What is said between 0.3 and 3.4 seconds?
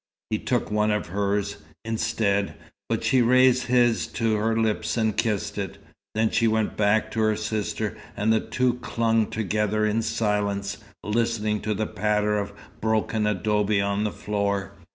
He took one of hers, instead, but she